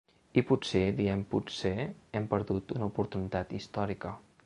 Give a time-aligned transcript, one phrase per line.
[0.41, 1.75] I potser, diem potser,
[2.19, 4.21] hem perdut una oportunitat històrica.